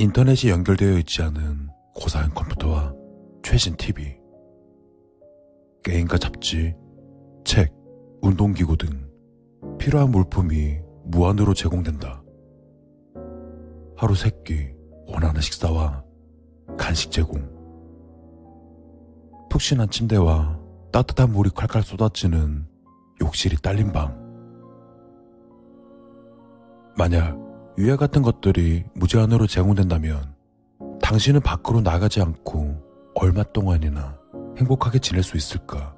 [0.00, 2.94] 인터넷이 연결되어 있지 않은 고사양 컴퓨터와
[3.42, 4.16] 최신 TV,
[5.82, 6.72] 게임과 잡지,
[7.44, 7.74] 책,
[8.22, 9.10] 운동기구 등
[9.76, 12.22] 필요한 물품이 무한으로 제공된다.
[13.96, 14.70] 하루 세끼
[15.08, 16.04] 원하는 식사와
[16.76, 17.50] 간식 제공.
[19.50, 20.60] 푹신한 침대와
[20.92, 22.68] 따뜻한 물이 칼칼 쏟아지는
[23.20, 24.16] 욕실이 딸린 방.
[26.96, 27.47] 만약
[27.78, 30.34] 위와 같은 것들이 무제한으로 제공된다면
[31.00, 34.18] 당신은 밖으로 나가지 않고 얼마 동안이나
[34.56, 35.94] 행복하게 지낼 수 있을까?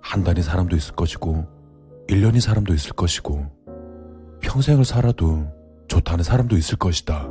[0.00, 1.44] 한 달이 사람도 있을 것이고,
[2.06, 3.50] 1년이 사람도 있을 것이고,
[4.42, 5.44] 평생을 살아도
[5.88, 7.28] 좋다는 사람도 있을 것이다.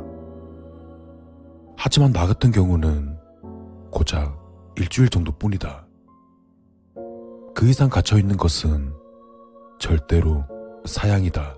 [1.78, 3.18] 하지만 나 같은 경우는
[3.90, 4.38] 고작
[4.76, 5.86] 일주일 정도뿐이다.
[7.54, 8.92] 그 이상 갇혀 있는 것은
[9.78, 10.44] 절대로
[10.84, 11.56] 사양이다.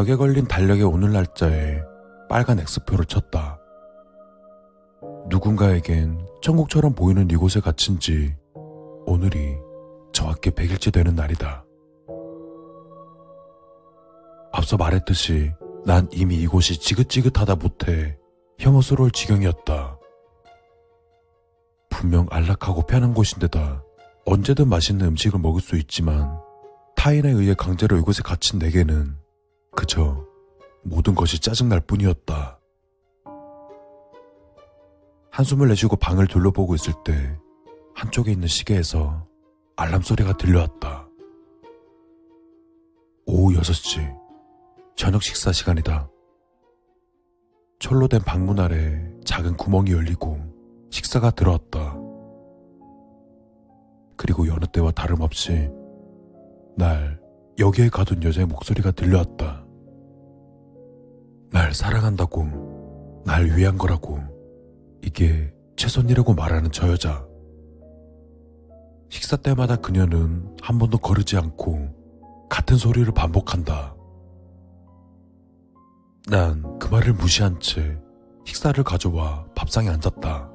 [0.00, 1.82] 벽에 걸린 달력의 오늘 날짜에
[2.26, 3.60] 빨간 X표를 쳤다.
[5.28, 8.34] 누군가에겐 천국처럼 보이는 이곳에 갇힌 지
[9.04, 9.58] 오늘이
[10.14, 11.66] 정확히 100일째 되는 날이다.
[14.52, 15.52] 앞서 말했듯이
[15.84, 18.16] 난 이미 이곳이 지긋지긋하다 못해
[18.58, 19.98] 혐오스러울 지경이었다.
[21.90, 23.84] 분명 안락하고 편한 곳인데다
[24.24, 26.40] 언제든 맛있는 음식을 먹을 수 있지만
[26.96, 29.20] 타인에 의해 강제로 이곳에 갇힌 내게는
[29.72, 30.26] 그저
[30.82, 32.58] 모든 것이 짜증날 뿐이었다.
[35.30, 37.38] 한숨을 내쉬고 방을 둘러보고 있을 때
[37.94, 39.26] 한쪽에 있는 시계에서
[39.76, 41.08] 알람 소리가 들려왔다.
[43.26, 44.18] 오후 6시,
[44.96, 46.10] 저녁 식사 시간이다.
[47.78, 50.38] 철로 된 방문 아래 작은 구멍이 열리고
[50.90, 51.96] 식사가 들어왔다.
[54.16, 55.70] 그리고 여느 때와 다름없이
[56.76, 57.19] 날
[57.60, 59.64] 여기에 가둔 여자의 목소리가 들려왔다.
[61.52, 64.18] 날 사랑한다고, 날 위한 거라고,
[65.02, 67.26] 이게 최선이라고 말하는 저 여자.
[69.10, 73.94] 식사 때마다 그녀는 한 번도 거르지 않고 같은 소리를 반복한다.
[76.28, 77.98] 난 그 말을 무시한 채
[78.44, 80.50] 식사를 가져와 밥상에 앉았다.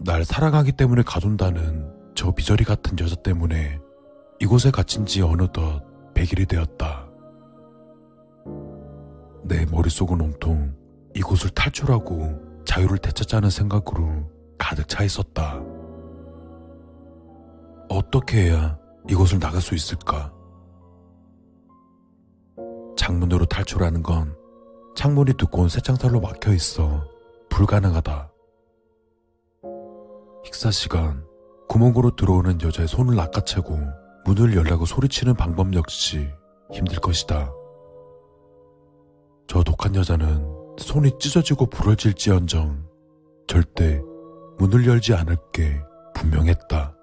[0.00, 3.78] 날 사랑하기 때문에 가둔다는 저 미저리 같은 여자 때문에
[4.40, 5.84] 이곳에 갇힌 지 어느덧
[6.14, 7.06] 100일이 되었다.
[9.44, 10.74] 내 머릿속은 온통
[11.14, 15.60] 이곳을 탈출하고 자유를 되찾자는 생각으로 가득 차 있었다.
[17.90, 18.78] 어떻게 해야
[19.08, 20.32] 이곳을 나갈 수 있을까?
[22.96, 24.34] 창문으로 탈출하는 건
[24.96, 27.04] 창문이 두꺼운 새창살로 막혀 있어
[27.50, 28.32] 불가능하다.
[30.44, 31.24] 식사 시간,
[31.68, 33.78] 구멍으로 들어오는 여자의 손을 낚아채고
[34.24, 36.28] 문을 열라고 소리치는 방법 역시
[36.72, 37.52] 힘들 것이다.
[39.48, 40.44] 저 독한 여자는
[40.78, 42.86] 손이 찢어지고 부러질지언정
[43.48, 44.00] 절대
[44.58, 45.80] 문을 열지 않을 게
[46.14, 46.94] 분명했다.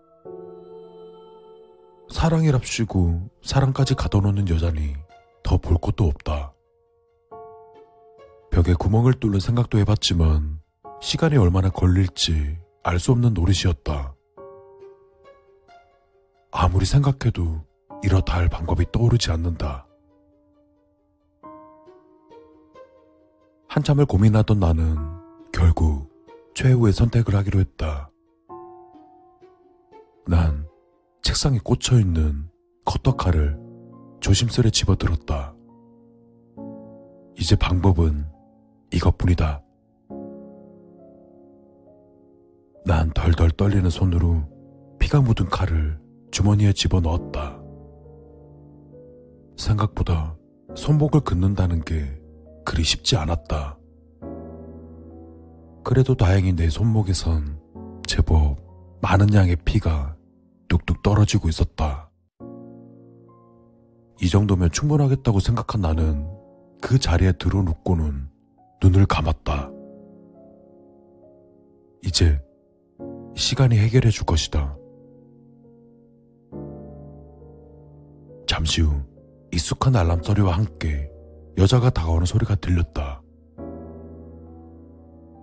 [2.12, 4.96] 사랑이랍시고 사랑까지 가둬놓는 여자니
[5.44, 6.54] 더 볼 것도 없다.
[8.52, 10.60] 벽에 구멍을 뚫는 생각도 해봤지만
[11.02, 14.14] 시간이 얼마나 걸릴지 알 수 없는 노릇이었다.
[16.52, 17.66] 아무리 생각해도
[18.04, 19.88] 이렇다 할 방법이 떠오르지 않는다.
[23.68, 24.98] 한참을 고민하던 나는
[25.52, 26.10] 결국
[26.56, 28.10] 최후의 선택을 하기로 했다.
[30.26, 30.68] 난
[31.22, 32.50] 책상에 꽂혀 있는
[32.86, 33.60] 커터칼을
[34.20, 35.54] 조심스레 집어들었다.
[37.38, 38.26] 이제 방법은
[38.92, 39.62] 이것뿐이다.
[42.86, 44.44] 난 덜덜 떨리는 손으로
[44.98, 46.00] 피가 묻은 칼을
[46.38, 47.60] 주머니에 집어 넣었다.
[49.58, 50.38] 생각보다
[50.76, 52.06] 손목을 긋는다는 게
[52.64, 53.80] 그리 쉽지 않았다.
[55.84, 57.60] 그래도 다행히 내 손목에선
[58.06, 58.56] 제법
[59.02, 60.16] 많은 양의 피가
[60.68, 62.12] 뚝뚝 떨어지고 있었다.
[64.22, 66.30] 이 정도면 충분하겠다고 생각한 나는
[66.84, 68.30] 그 자리에 들어눕고는
[68.84, 69.72] 눈을 감았다.
[72.06, 72.40] 이제
[73.36, 74.78] 시간이 해결해 줄 것이다.
[78.58, 79.04] 잠시 후
[79.52, 81.12] 익숙한 알람 소리와 함께
[81.60, 83.22] 여자가 다가오는 소리가 들렸다.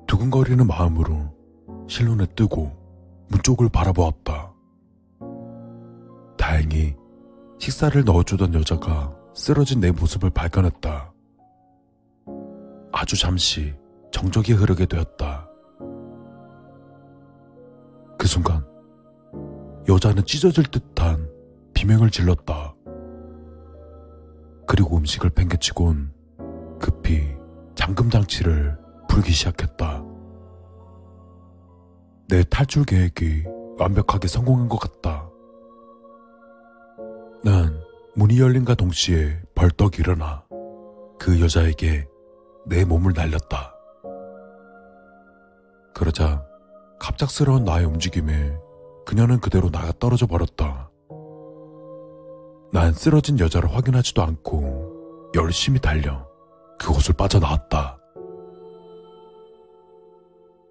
[0.09, 1.33] 두근거리는 마음으로
[1.89, 2.73] 실눈에 뜨고
[3.29, 4.53] 문 쪽을 바라보았다.
[6.37, 6.97] 다행히
[7.61, 11.15] 식사를 넣어주던 여자가 쓰러진 내 모습을 발견했다.
[12.91, 13.73] 아주 잠시
[14.11, 15.49] 정적이 흐르게 되었다.
[18.19, 18.67] 그 순간
[19.89, 21.31] 여자는 찢어질 듯한
[21.75, 22.74] 비명을 질렀다.
[24.75, 26.13] 그리고 음식을 팽개치곤
[26.81, 27.37] 급히
[27.77, 28.77] 잠금 장치를
[29.09, 30.03] 불기 시작했다.
[32.29, 33.45] 내 탈출 계획이
[33.79, 35.31] 완벽하게 성공한 것 같다.
[37.45, 37.81] 난
[38.17, 40.45] 문이 열린과 동시에 벌떡 일어나
[41.21, 42.09] 그 여자에게
[42.67, 43.73] 내 몸을 날렸다.
[45.95, 46.45] 그러자
[46.99, 48.59] 갑작스러운 나의 움직임에
[49.07, 50.91] 그녀는 그대로 나가 떨어져 버렸다.
[52.75, 56.27] 난 쓰러진 여자를 확인하지도 않고 열심히 달려
[56.77, 57.97] 그곳을 빠져나왔다.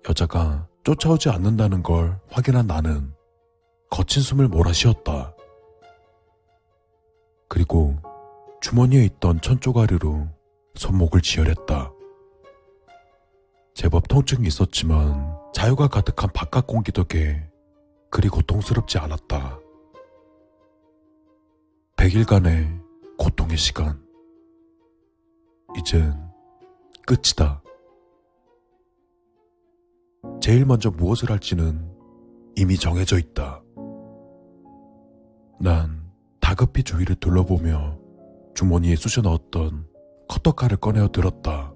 [0.10, 3.14] 여자가 쫓아오지 않는다는 걸 확인한 나는
[3.90, 5.34] 거친 숨을 몰아쉬었다.
[7.48, 7.96] 그리고
[8.60, 10.28] 주머니에 있던 천조가리로
[10.76, 11.94] 손목을 지혈했다.
[13.76, 17.50] 제법 통증이 있었지만 자유가 가득한 바깥 공기 덕에
[18.12, 19.63] 그리 고통스럽지 않았다.
[22.04, 22.82] 100일간의
[23.18, 23.98] 고통의 시간.
[25.78, 26.14] 이젠
[27.08, 27.64] 끝이다.
[30.42, 31.90] 제일 먼저 무엇을 할지는
[32.58, 33.64] 이미 정해져 있다.
[35.62, 36.12] 난
[36.42, 37.98] 다급히 주위를 둘러보며
[38.54, 39.88] 주머니에 쑤셔 넣었던
[40.28, 41.74] 커터칼을 꺼내어 들었다.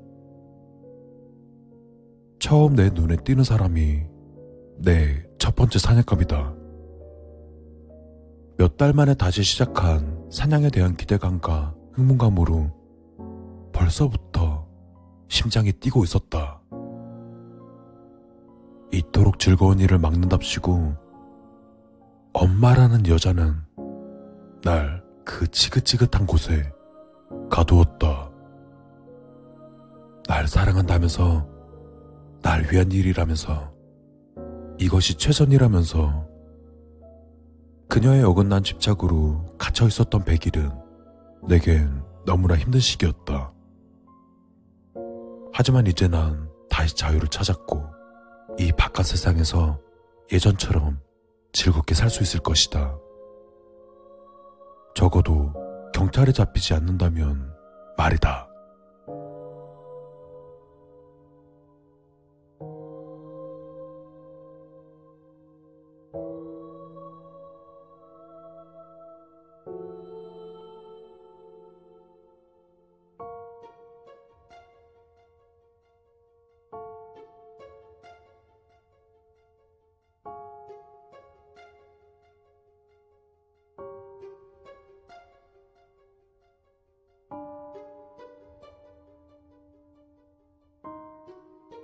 [2.40, 4.02] 처음 내 눈에 띄는 사람이
[4.80, 6.56] 내 첫 번째 사냥감이다.
[8.58, 12.72] 몇 달 만에 다시 시작한 사냥에 대한 기대감과 흥분감으로
[13.74, 14.68] 벌써부터
[15.28, 16.62] 심장이 뛰고 있었다.
[18.92, 20.96] 이토록 즐거운 일을 막는답시고
[22.34, 23.56] 엄마라는 여자는
[24.64, 26.72] 날 그 지긋지긋한 곳에
[27.50, 28.32] 가두었다.
[30.26, 31.46] 날 사랑한다면서
[32.42, 33.74] 날 위한 일이라면서
[34.80, 36.26] 이것이 최선이라면서
[37.90, 40.72] 그녀의 어긋난 집착으로 갇혀 있었던 백일은
[41.48, 43.54] 내겐 너무나 힘든 시기였다.
[45.54, 47.84] 하지만 이제 난 다시 자유를 찾았고
[48.60, 49.80] 이 바깥 세상에서
[50.32, 51.00] 예전처럼
[51.54, 52.98] 즐겁게 살 수 있을 것이다.
[54.96, 55.54] 적어도
[55.94, 57.54] 경찰에 잡히지 않는다면
[57.98, 58.47] 말이다.